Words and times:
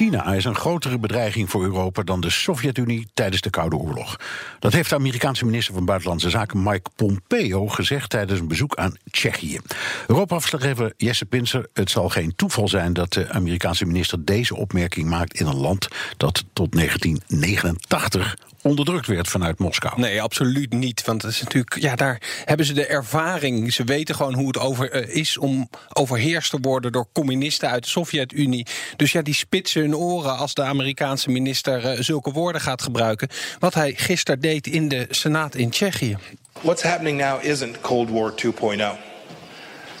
China 0.00 0.34
is 0.34 0.44
een 0.44 0.54
grotere 0.54 0.98
bedreiging 0.98 1.50
voor 1.50 1.62
Europa 1.62 2.02
dan 2.02 2.20
de 2.20 2.30
Sovjet-Unie 2.30 3.08
tijdens 3.14 3.40
de 3.40 3.50
Koude 3.50 3.76
Oorlog. 3.76 4.16
Dat 4.58 4.72
heeft 4.72 4.88
de 4.88 4.94
Amerikaanse 4.94 5.44
minister 5.44 5.74
van 5.74 5.84
Buitenlandse 5.84 6.30
Zaken 6.30 6.62
Mike 6.62 6.90
Pompeo 6.96 7.66
gezegd 7.66 8.10
tijdens 8.10 8.40
een 8.40 8.48
bezoek 8.48 8.76
aan 8.76 8.96
Tsjechië. 9.10 9.58
Europa-verslaggever 10.06 10.92
Jesse 10.96 11.26
Pinser, 11.26 11.68
het 11.72 11.90
zal 11.90 12.08
geen 12.08 12.32
toeval 12.36 12.68
zijn 12.68 12.92
dat 12.92 13.12
de 13.12 13.30
Amerikaanse 13.30 13.84
minister 13.86 14.24
deze 14.24 14.56
opmerking 14.56 15.08
maakt 15.08 15.40
in 15.40 15.46
een 15.46 15.60
land 15.60 15.88
dat 16.16 16.44
tot 16.52 16.72
1989 16.72 18.36
onderdrukt 18.62 19.06
werd 19.06 19.28
vanuit 19.28 19.58
Moskou. 19.58 20.00
Nee, 20.00 20.22
absoluut 20.22 20.72
niet. 20.72 21.04
Want 21.04 21.22
het 21.22 21.32
is 21.32 21.42
natuurlijk, 21.42 21.78
ja, 21.78 21.96
daar 21.96 22.22
hebben 22.44 22.66
ze 22.66 22.72
de 22.72 22.86
ervaring. 22.86 23.72
Ze 23.72 23.84
weten 23.84 24.14
gewoon 24.14 24.34
hoe 24.34 24.46
het 24.46 24.58
over, 24.58 25.08
uh, 25.08 25.16
is 25.16 25.38
om 25.38 25.70
overheerst 25.92 26.50
te 26.50 26.58
worden 26.60 26.92
door 26.92 27.06
communisten 27.12 27.70
uit 27.70 27.82
de 27.82 27.88
Sovjet-Unie. 27.88 28.66
Dus 28.96 29.12
ja, 29.12 29.22
die 29.22 29.34
spitsen 29.34 29.80
hun 29.80 29.96
oren 29.96 30.36
als 30.36 30.54
de 30.54 30.62
Amerikaanse 30.62 31.30
minister 31.30 31.84
uh, 31.84 32.02
zulke 32.02 32.32
woorden 32.32 32.60
gaat 32.60 32.82
gebruiken. 32.82 33.28
Wat 33.58 33.74
hij 33.74 33.92
gisteren 33.96 34.40
deed 34.40 34.66
in 34.66 34.88
de 34.88 35.06
Senaat 35.10 35.54
in 35.54 35.70
Tsjechië. 35.70 36.16
What's 36.60 36.82
happening 36.82 37.20
now 37.20 37.44
isn't 37.44 37.80
Cold 37.80 38.10
War 38.10 38.32
2.0. 38.46 39.08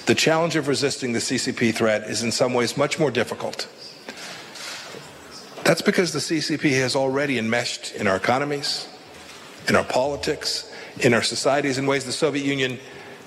The 0.04 0.14
challenge 0.14 0.58
of 0.58 0.66
resisting 0.66 1.18
the 1.18 1.34
CCP 1.34 1.74
threat 1.74 2.08
is 2.08 2.22
in 2.22 2.32
some 2.32 2.54
ways 2.54 2.74
much 2.74 2.98
more 2.98 3.12
difficult. 3.12 3.68
That's 5.64 5.82
because 5.82 6.12
the 6.12 6.18
CCP 6.18 6.72
has 6.80 6.96
already 6.96 7.38
enmeshed 7.38 7.94
in 7.94 8.06
our 8.06 8.16
economies, 8.16 8.88
in 9.68 9.76
our 9.76 9.84
politics, 9.84 10.72
in 11.00 11.14
our 11.14 11.22
societies 11.22 11.78
in 11.78 11.86
ways 11.86 12.04
the 12.04 12.12
Soviet 12.12 12.44
Union 12.44 12.78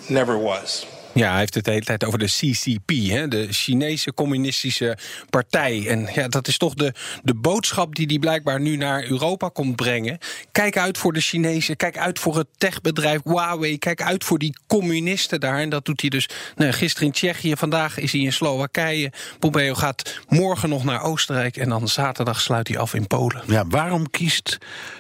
never 0.10 0.38
was. 0.38 0.86
Ja, 1.14 1.30
hij 1.30 1.40
heeft 1.40 1.54
het 1.54 1.66
de 1.66 1.72
hele 1.72 1.84
tijd 1.84 2.04
over 2.04 2.20
de 2.20 2.26
CCP, 2.26 2.90
hè, 2.90 3.28
de 3.28 3.48
Chinese 3.52 4.14
Communistische 4.14 4.98
Partij. 5.30 5.88
En 5.88 6.10
ja, 6.14 6.28
dat 6.28 6.48
is 6.48 6.58
toch 6.58 6.74
de, 6.74 6.94
de 7.24 7.34
boodschap 7.34 7.96
die 7.96 8.06
hij 8.06 8.20
blijkbaar 8.20 8.60
nu 8.60 8.76
naar 8.76 9.04
Europa 9.04 9.50
komt 9.50 9.76
brengen. 9.76 10.18
Kijk 10.52 10.78
uit 10.78 10.98
voor 10.98 11.14
de 11.14 11.22
Chinezen, 11.22 11.76
kijk 11.76 11.98
uit 11.98 12.20
voor 12.20 12.38
het 12.38 12.48
techbedrijf 12.58 13.22
Huawei, 13.24 13.78
kijk 13.78 14.02
uit 14.02 14.24
voor 14.24 14.40
die 14.40 14.58
communisten 14.68 15.40
daar. 15.40 15.60
En 15.60 15.70
dat 15.70 15.86
doet 15.86 16.02
hij 16.02 16.10
dus 16.10 16.30
nou, 16.56 16.72
gisteren 16.72 17.08
in 17.08 17.14
Tsjechië, 17.14 17.56
vandaag 17.56 17.98
is 17.98 18.12
hij 18.12 18.22
in 18.22 18.34
Slowakije. 18.34 19.12
Pompeo 19.40 19.74
gaat 19.74 20.20
morgen 20.28 20.70
nog 20.70 20.84
naar 20.84 21.02
Oostenrijk 21.02 21.58
en 21.58 21.70
dan 21.70 21.88
zaterdag 21.88 22.42
sluit 22.42 22.68
hij 22.68 22.78
af 22.78 22.94
in 22.94 23.08
Polen. 23.08 23.44
Ja, 23.48 23.68
waarom 23.68 24.10
kiest 24.10 24.58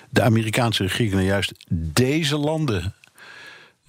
de 0.09 0.21
Amerikaanse 0.21 0.83
regering 0.83 1.13
nou 1.13 1.25
juist 1.25 1.53
deze 1.69 2.37
landen 2.37 2.93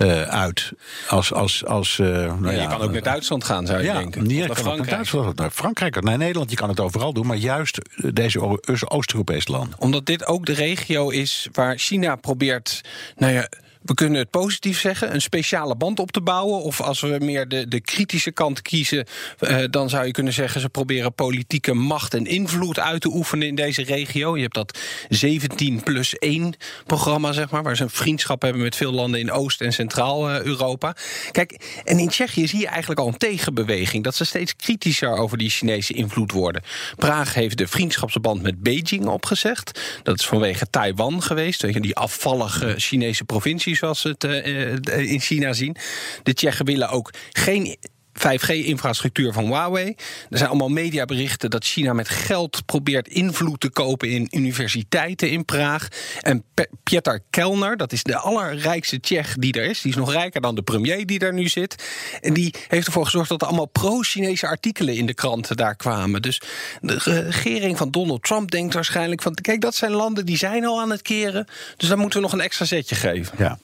uh, 0.05 0.23
uit. 0.23 0.73
Als, 1.09 1.33
als, 1.33 1.65
als, 1.65 1.99
uh, 1.99 2.07
nou 2.07 2.53
ja, 2.53 2.63
je 2.63 2.69
kan 2.69 2.81
ook 2.81 2.93
naar 2.93 3.03
Duitsland 3.03 3.45
gaan, 3.45 3.67
zou 3.67 3.79
je 3.79 3.85
ja, 3.85 3.99
denken. 3.99 4.27
Naar 4.27 4.57
Frankrijk. 4.57 4.91
Duitsland, 4.91 5.37
naar 5.37 5.51
Frankrijk, 5.51 6.03
naar 6.03 6.19
Nederland. 6.19 6.51
Je 6.51 6.57
kan 6.57 6.69
het 6.69 6.81
overal 6.81 7.13
doen, 7.13 7.27
maar 7.27 7.37
juist 7.37 7.79
deze 8.13 8.61
Oost-Europese 8.89 9.51
landen. 9.51 9.81
Omdat 9.81 10.07
dit 10.07 10.27
ook 10.27 10.47
de 10.47 10.53
regio 10.53 11.09
is 11.09 11.49
waar 11.53 11.79
China 11.79 12.17
probeert. 12.17 12.81
Nou 13.17 13.33
ja, 13.33 13.49
we 13.85 13.95
kunnen 13.95 14.19
het 14.19 14.31
positief 14.31 14.81
zeggen, 14.81 15.15
een 15.15 15.21
speciale 15.21 15.77
band 15.77 15.99
op 15.99 16.13
te 16.13 16.21
bouwen. 16.21 16.63
Of 16.63 16.81
als 16.81 17.01
we 17.01 17.17
meer 17.21 17.49
de, 17.49 17.69
de 17.69 17.81
kritische 17.81 18.31
kant 18.31 18.63
kiezen, 18.63 19.07
uh, 19.41 19.65
dan 19.71 19.89
zou 19.89 20.07
je 20.07 20.13
kunnen 20.13 20.33
zeggen... 20.33 20.61
ze 20.61 20.69
proberen 20.69 21.15
politieke 21.15 21.75
macht 21.75 22.15
en 22.15 22.27
invloed 22.27 22.79
uit 22.79 23.01
te 23.01 23.09
oefenen 23.09 23.49
in 23.49 23.55
deze 23.55 23.83
regio. 23.83 24.37
Je 24.37 24.43
hebt 24.43 24.55
dat 24.55 24.79
17 25.09 25.83
plus 25.83 26.19
1 26.19 26.55
programma, 26.87 27.33
zeg 27.33 27.51
maar... 27.51 27.63
waar 27.63 27.77
ze 27.77 27.83
een 27.83 27.91
vriendschap 27.91 28.43
hebben 28.43 28.63
met 28.63 28.77
veel 28.77 28.93
landen 28.93 29.21
in 29.21 29.33
Oost- 29.33 29.61
en 29.61 29.73
Centraal-Europa. 29.73 30.97
Kijk, 31.31 31.81
en 31.85 31.99
in 31.99 32.09
Tsjechië 32.09 32.47
zie 32.47 32.61
je 32.61 32.69
eigenlijk 32.69 33.01
al 33.01 33.07
een 33.07 33.17
tegenbeweging... 33.17 34.05
dat 34.05 34.15
ze 34.15 34.25
steeds 34.25 34.57
kritischer 34.57 35.17
over 35.17 35.39
die 35.39 35.51
Chinese 35.51 35.93
invloed 35.93 36.33
worden. 36.33 36.63
Praag 36.97 37.35
heeft 37.35 37.59
de 37.59 37.69
vriendschapsband 37.69 38.43
met 38.43 38.63
Beijing 38.63 39.07
opgezegd. 39.07 39.81
Dat 40.03 40.19
is 40.19 40.27
vanwege 40.27 40.67
Taiwan 40.71 41.23
geweest, 41.23 41.83
die 41.83 41.97
afvallige 41.97 42.75
Chinese 42.77 43.25
provincie 43.25 43.74
zoals 43.77 44.01
ze 44.01 44.09
het 44.09 44.25
uh, 44.25 45.13
in 45.13 45.21
China 45.21 45.53
zien. 45.53 45.77
De 46.23 46.35
Tsjechen 46.35 46.65
willen 46.65 46.89
ook 46.89 47.11
geen 47.33 47.77
5G-infrastructuur 48.25 49.33
van 49.33 49.45
Huawei. 49.45 49.95
Er 50.31 50.39
zijn 50.39 50.49
allemaal 50.49 50.69
mediaberichten 50.69 51.51
dat 51.51 51.65
China 51.65 51.93
met 51.93 52.09
geld 52.09 52.67
probeert 52.67 53.09
invloed 53.09 53.61
te 53.61 53.71
kopen 53.71 54.11
in 54.11 54.29
universiteiten 54.31 55.31
in 55.31 55.45
Praag. 55.45 55.89
En 56.21 56.45
Pieter 56.83 57.21
Kellner, 57.31 57.77
dat 57.77 57.93
is 57.93 58.03
de 58.03 58.17
allerrijkste 58.17 59.01
Tsjech 59.01 59.35
die 59.39 59.53
er 59.53 59.65
is. 59.65 59.81
Die 59.81 59.91
is 59.91 59.97
nog 59.97 60.13
rijker 60.13 60.41
dan 60.41 60.55
de 60.55 60.63
premier 60.63 61.07
die 61.07 61.19
daar 61.19 61.33
nu 61.33 61.49
zit. 61.49 61.85
En 62.21 62.35
die 62.35 62.55
heeft 62.69 62.87
ervoor 62.87 63.05
gezorgd 63.05 63.29
dat 63.29 63.41
er 63.41 63.47
allemaal 63.47 63.67
pro-Chinese 63.67 64.47
artikelen 64.47 64.97
in 64.97 65.07
de 65.07 65.15
kranten 65.15 65.57
daar 65.57 65.77
kwamen. 65.77 66.23
Dus 66.23 66.41
de 66.81 66.99
regering 66.99 67.77
van 67.77 67.91
Donald 67.91 68.23
Trump 68.23 68.51
denkt 68.51 68.75
waarschijnlijk 68.75 69.23
van... 69.23 69.35
kijk, 69.35 69.61
dat 69.61 69.75
zijn 69.75 69.93
landen 69.93 70.27
die 70.27 70.37
zijn 70.37 70.65
al 70.65 70.81
aan 70.81 70.91
het 70.91 71.03
keren. 71.03 71.47
Dus 71.77 71.89
dan 71.89 71.99
moeten 71.99 72.19
we 72.19 72.25
nog 72.25 72.35
een 72.35 72.41
extra 72.41 72.65
zetje 72.65 72.95
geven. 72.95 73.35
Ja. 73.39 73.59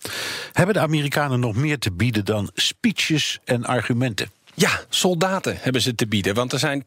Hebben 0.52 0.74
de 0.74 0.80
Amerikanen 0.80 1.40
nog 1.40 1.54
meer 1.54 1.78
te 1.78 1.92
bieden 1.92 2.24
dan 2.24 2.50
speeches 2.54 3.38
en 3.44 3.64
argumenten? 3.64 4.30
Ja, 4.60 4.80
soldaten 4.88 5.56
hebben 5.60 5.82
ze 5.82 5.94
te 5.94 6.06
bieden. 6.06 6.34
Want 6.34 6.52
er 6.52 6.58
zijn 6.58 6.84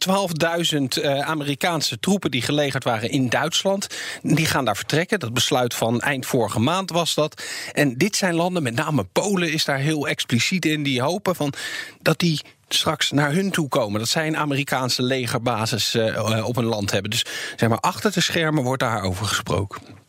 12.000 0.73 0.79
uh, 0.79 1.19
Amerikaanse 1.19 1.99
troepen 1.99 2.31
die 2.31 2.41
gelegerd 2.41 2.83
waren 2.83 3.09
in 3.09 3.29
Duitsland. 3.29 3.87
Die 4.21 4.45
gaan 4.45 4.65
daar 4.65 4.75
vertrekken. 4.75 5.19
Dat 5.19 5.33
besluit 5.33 5.73
van 5.73 6.01
eind 6.01 6.25
vorige 6.25 6.59
maand 6.59 6.89
was 6.89 7.13
dat. 7.13 7.43
En 7.71 7.97
dit 7.97 8.15
zijn 8.15 8.33
landen, 8.33 8.63
met 8.63 8.75
name 8.75 9.03
Polen 9.03 9.51
is 9.51 9.65
daar 9.65 9.77
heel 9.77 10.07
expliciet 10.07 10.65
in, 10.65 10.83
die 10.83 11.01
hopen 11.01 11.35
van 11.35 11.53
dat 12.01 12.19
die 12.19 12.41
straks 12.67 13.11
naar 13.11 13.33
hun 13.33 13.51
toe 13.51 13.67
komen. 13.67 13.99
Dat 13.99 14.09
zij 14.09 14.27
een 14.27 14.37
Amerikaanse 14.37 15.03
legerbasis 15.03 15.95
uh, 15.95 16.47
op 16.47 16.57
een 16.57 16.65
land 16.65 16.91
hebben. 16.91 17.11
Dus 17.11 17.25
zeg 17.55 17.69
maar, 17.69 17.79
achter 17.79 18.11
de 18.11 18.21
schermen 18.21 18.63
wordt 18.63 18.81
daarover 18.81 19.25
gesproken. 19.25 20.02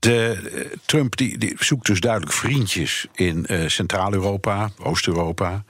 De, 0.00 0.38
uh, 0.54 0.60
Trump 0.84 1.16
die, 1.16 1.38
die, 1.38 1.54
zoekt 1.58 1.86
dus 1.86 2.00
duidelijk 2.00 2.32
vriendjes 2.32 3.06
in 3.14 3.46
uh, 3.48 3.68
Centraal-Europa, 3.68 4.70
Oost-Europa. 4.78 5.64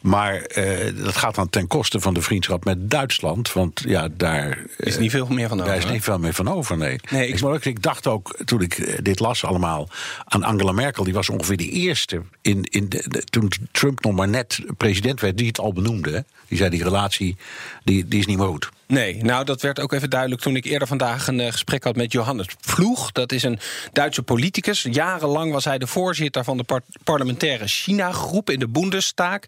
Maar 0.00 0.34
uh, 0.34 1.04
dat 1.04 1.16
gaat 1.16 1.34
dan 1.34 1.50
ten 1.50 1.66
koste 1.66 2.00
van 2.00 2.14
de 2.14 2.22
vriendschap 2.22 2.64
met 2.64 2.90
Duitsland. 2.90 3.52
Want 3.52 3.82
ja, 3.86 4.08
daar 4.16 4.58
is 4.76 4.98
niet 4.98 5.10
veel 5.10 5.26
meer 5.26 5.48
van 5.48 5.60
over. 5.60 5.70
Daar 5.70 5.84
is 5.84 5.90
niet 5.90 6.02
veel 6.02 6.18
meer 6.18 6.34
van 6.34 6.48
over, 6.48 6.76
nee. 6.76 7.00
nee 7.10 7.28
ik... 7.28 7.40
Ik, 7.40 7.64
ik 7.64 7.82
dacht 7.82 8.06
ook, 8.06 8.36
toen 8.44 8.60
ik 8.60 9.04
dit 9.04 9.20
las 9.20 9.44
allemaal, 9.44 9.88
aan 10.24 10.42
Angela 10.42 10.72
Merkel. 10.72 11.04
Die 11.04 11.14
was 11.14 11.28
ongeveer 11.28 11.56
de 11.56 11.68
eerste, 11.68 12.22
in, 12.40 12.62
in 12.62 12.88
de, 12.88 13.04
de, 13.08 13.22
toen 13.24 13.52
Trump 13.70 14.04
nog 14.04 14.14
maar 14.14 14.28
net 14.28 14.60
president 14.76 15.20
werd, 15.20 15.36
die 15.36 15.46
het 15.46 15.58
al 15.58 15.72
benoemde. 15.72 16.24
Die 16.48 16.58
zei, 16.58 16.70
die 16.70 16.82
relatie, 16.82 17.36
die, 17.84 18.08
die 18.08 18.20
is 18.20 18.26
niet 18.26 18.38
meer 18.38 18.46
goed. 18.46 18.70
Nee, 18.92 19.24
nou 19.24 19.44
dat 19.44 19.62
werd 19.62 19.80
ook 19.80 19.92
even 19.92 20.10
duidelijk 20.10 20.40
toen 20.40 20.56
ik 20.56 20.64
eerder 20.64 20.88
vandaag 20.88 21.26
een 21.26 21.38
uh, 21.38 21.46
gesprek 21.50 21.84
had 21.84 21.96
met 21.96 22.12
Johannes 22.12 22.46
Ploeg. 22.74 23.12
Dat 23.12 23.32
is 23.32 23.42
een 23.42 23.58
Duitse 23.92 24.22
politicus. 24.22 24.86
Jarenlang 24.90 25.52
was 25.52 25.64
hij 25.64 25.78
de 25.78 25.86
voorzitter 25.86 26.44
van 26.44 26.56
de 26.56 26.64
par 26.64 26.82
parlementaire 27.04 27.66
China-groep 27.66 28.50
in 28.50 28.58
de 28.58 28.68
Bundestag. 28.68 29.38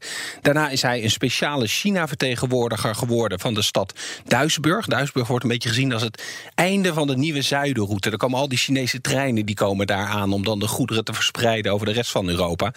Daarna 0.41 0.69
is 0.69 0.83
hij 0.83 1.03
een 1.03 1.11
speciale 1.11 1.67
China-vertegenwoordiger 1.67 2.95
geworden 2.95 3.41
van 3.41 3.55
de 3.55 3.63
stad 3.63 3.95
Duisburg. 4.27 4.87
Duisburg 4.87 5.29
wordt 5.29 5.45
een 5.45 5.51
beetje 5.51 5.69
gezien 5.69 5.93
als 5.93 6.03
het 6.03 6.23
einde 6.55 6.93
van 6.93 7.07
de 7.07 7.17
nieuwe 7.17 7.43
zuidenroute. 7.43 8.11
Er 8.11 8.17
komen 8.17 8.39
al 8.39 8.49
die 8.49 8.59
Chinese 8.59 9.01
treinen 9.01 9.47
die 9.47 9.55
komen 9.55 9.87
daar 9.87 10.07
aan 10.07 10.33
om 10.33 10.45
dan 10.45 10.59
de 10.59 10.69
goederen 10.69 11.05
te 11.05 11.15
verspreiden 11.15 11.73
over 11.73 11.87
de 11.87 11.93
rest 11.93 12.11
van 12.11 12.29
Europa. 12.29 12.73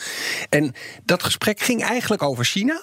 En 0.49 0.73
dat 1.05 1.23
gesprek 1.23 1.59
ging 1.59 1.83
eigenlijk 1.83 2.21
over 2.21 2.45
China. 2.45 2.81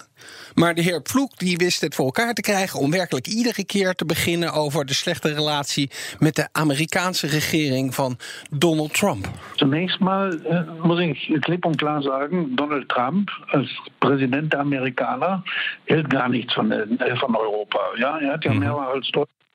Maar 0.55 0.75
de 0.75 0.83
heer 0.83 1.03
Ploeg 1.03 1.31
die 1.31 1.57
wist 1.57 1.81
het 1.81 1.95
voor 1.95 2.05
elkaar 2.05 2.35
te 2.35 2.41
krijgen 2.41 2.81
om 2.81 2.91
werkelijk 2.91 3.27
iedere 3.27 3.65
keer 3.65 3.95
te 3.95 4.05
beginnen 4.05 4.53
over 4.53 4.87
de 4.87 4.95
slechte 4.95 5.35
relatie 5.35 5.91
met 6.19 6.35
de 6.35 6.49
Amerikaanse 6.53 7.27
regering 7.27 7.95
van 7.95 8.19
Donald 8.51 8.95
Trump. 8.95 9.29
Zunächst 9.55 10.01
mal 10.01 10.41
äh, 10.45 10.63
muss 10.83 11.01
ich 11.01 11.41
klipp 11.41 11.65
und 11.65 11.77
klar 11.77 12.03
sagen, 12.03 12.57
Donald 12.57 12.89
Trump 12.89 13.31
als 13.47 13.69
Präsident 13.99 14.53
der 14.53 14.61
Amerikaner 14.61 15.43
hält 15.85 16.09
gar 16.09 16.29
nichts 16.29 16.55
von, 16.55 16.71
äh, 16.71 17.17
von 17.17 17.37
Europa. 17.37 17.79
Ja, 17.97 18.19
er 18.21 18.33
hat 18.33 18.45
ja 18.45 18.53
mhm. 18.53 18.63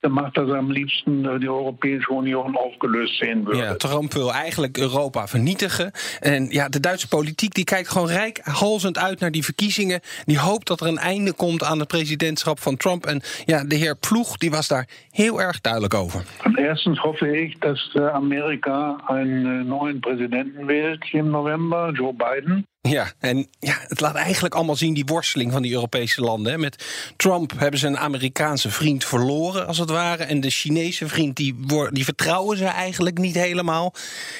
Mehrmals 0.01 0.31
gemacht 0.31 0.35
dat 0.35 0.57
am 0.57 0.71
liefsten 0.71 1.21
de 1.21 1.45
Europese 1.45 2.13
Unie 2.13 2.37
opgelöst 2.37 3.17
zien 3.17 3.45
willen. 3.45 3.63
Ja, 3.63 3.75
Trump 3.75 4.13
wil 4.13 4.33
eigenlijk 4.33 4.77
Europa 4.77 5.27
vernietigen. 5.27 5.91
En 6.19 6.49
ja, 6.49 6.69
de 6.69 6.79
Duitse 6.79 7.07
politiek 7.07 7.53
die 7.53 7.63
kijkt 7.63 7.89
gewoon 7.89 8.07
rijkhalzend 8.07 8.97
uit 8.97 9.19
naar 9.19 9.31
die 9.31 9.43
verkiezingen. 9.43 9.99
Die 10.25 10.39
hoopt 10.39 10.67
dat 10.67 10.81
er 10.81 10.87
een 10.87 10.97
einde 10.97 11.33
komt 11.33 11.63
aan 11.63 11.79
het 11.79 11.87
presidentschap 11.87 12.59
van 12.59 12.77
Trump. 12.77 13.05
En 13.05 13.21
ja, 13.45 13.63
de 13.63 13.75
heer 13.75 13.95
Ploeg 13.95 14.37
die 14.37 14.51
was 14.51 14.67
daar 14.67 14.87
heel 15.11 15.41
erg 15.41 15.61
duidelijk 15.61 15.93
over. 15.93 16.23
Erstens 16.59 16.99
hoffe 16.99 17.27
ich, 17.37 17.59
dass 17.59 17.79
Amerika 18.13 18.97
einen 19.07 19.67
neuen 19.67 20.01
Präsidenten 20.01 20.67
wählt 20.67 21.03
im 21.13 21.31
November, 21.31 21.91
Joe 21.93 22.13
Biden. 22.13 22.65
Ja, 22.81 23.11
en 23.19 23.47
ja, 23.59 23.75
het 23.87 23.99
laat 23.99 24.15
eigenlijk 24.15 24.55
allemaal 24.55 24.75
zien 24.75 24.93
die 24.93 25.05
worsteling 25.05 25.51
van 25.51 25.61
die 25.61 25.73
Europese 25.73 26.21
landen. 26.21 26.51
Hè. 26.51 26.57
Met 26.57 26.85
Trump 27.15 27.53
hebben 27.57 27.79
ze 27.79 27.87
een 27.87 27.97
Amerikaanse 27.97 28.71
vriend 28.71 29.05
verloren, 29.05 29.67
als 29.67 29.77
het 29.77 29.89
ware. 29.89 30.23
En 30.23 30.39
de 30.39 30.49
Chinese 30.49 31.07
vriend, 31.07 31.35
die, 31.35 31.55
die 31.91 32.03
vertrouwen 32.03 32.57
ze 32.57 32.65
eigenlijk 32.65 33.17
niet 33.17 33.35
helemaal. 33.35 33.93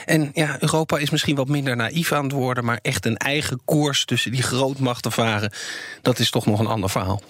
En 0.06 0.32
ja, 0.34 0.58
Europa 0.60 0.98
is 0.98 1.10
misschien 1.10 1.36
wat 1.36 1.48
minder 1.48 1.76
naïef 1.76 2.12
aan 2.12 2.24
het 2.24 2.32
worden... 2.32 2.66
maar 2.66 2.80
echt 2.82 3.06
een 3.06 3.18
eigen 3.18 3.62
koers 3.66 4.06
tussen 4.06 4.32
die 4.32 4.44
grootmachten 4.44 5.12
varen... 5.12 5.52
dat 6.02 6.20
is 6.20 6.30
toch 6.30 6.46
nog 6.46 6.60
een 6.60 6.68
ander 6.68 6.90
verhaal. 6.90 7.22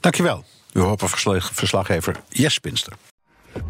Dankjewel, 0.00 0.44
Europa-verslaggever 0.72 2.16
Jes 2.28 2.58
Pinster. 2.58 2.92